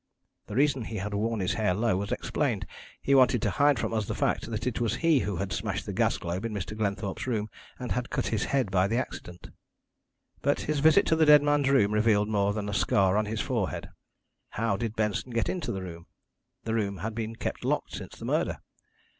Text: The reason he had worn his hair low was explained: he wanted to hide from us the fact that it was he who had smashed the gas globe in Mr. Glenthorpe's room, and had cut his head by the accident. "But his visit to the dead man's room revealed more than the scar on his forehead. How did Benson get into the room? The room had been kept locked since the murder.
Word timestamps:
The 0.47 0.55
reason 0.55 0.85
he 0.85 0.95
had 0.95 1.13
worn 1.13 1.41
his 1.41 1.53
hair 1.53 1.75
low 1.75 1.95
was 1.97 2.11
explained: 2.11 2.65
he 3.03 3.13
wanted 3.13 3.39
to 3.43 3.51
hide 3.51 3.77
from 3.77 3.93
us 3.93 4.07
the 4.07 4.15
fact 4.15 4.49
that 4.49 4.65
it 4.65 4.81
was 4.81 4.95
he 4.95 5.19
who 5.19 5.35
had 5.35 5.53
smashed 5.53 5.85
the 5.85 5.93
gas 5.93 6.17
globe 6.17 6.43
in 6.43 6.51
Mr. 6.55 6.75
Glenthorpe's 6.75 7.27
room, 7.27 7.51
and 7.77 7.91
had 7.91 8.09
cut 8.09 8.25
his 8.25 8.45
head 8.45 8.71
by 8.71 8.87
the 8.87 8.97
accident. 8.97 9.51
"But 10.41 10.61
his 10.61 10.79
visit 10.79 11.05
to 11.05 11.15
the 11.15 11.27
dead 11.27 11.43
man's 11.43 11.69
room 11.69 11.93
revealed 11.93 12.29
more 12.29 12.51
than 12.51 12.65
the 12.65 12.73
scar 12.73 13.15
on 13.15 13.27
his 13.27 13.41
forehead. 13.41 13.89
How 14.49 14.75
did 14.75 14.95
Benson 14.95 15.33
get 15.33 15.49
into 15.49 15.71
the 15.71 15.83
room? 15.83 16.07
The 16.63 16.73
room 16.73 16.97
had 17.05 17.13
been 17.13 17.35
kept 17.35 17.63
locked 17.63 17.91
since 17.91 18.17
the 18.17 18.25
murder. 18.25 18.57